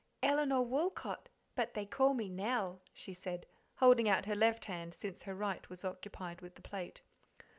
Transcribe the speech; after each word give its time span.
"Elinor 0.23 0.63
Woolcot, 0.63 1.29
but 1.53 1.75
they 1.75 1.85
call 1.85 2.15
me 2.15 2.27
Nell," 2.27 2.81
she 2.91 3.13
said, 3.13 3.45
holding 3.75 4.09
out 4.09 4.25
her 4.25 4.33
left 4.35 4.65
hand, 4.65 4.95
since 4.95 5.21
her 5.21 5.35
right 5.35 5.69
was 5.69 5.85
occupied 5.85 6.41
with 6.41 6.55
the 6.55 6.61
plate. 6.63 7.01